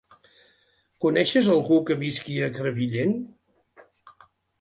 [1.05, 3.13] Coneixes algú que visqui a Crevillent?